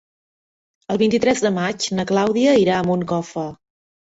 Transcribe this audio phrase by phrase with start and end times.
[0.95, 3.49] El vint-i-tres de maig na Clàudia irà a Moncofa.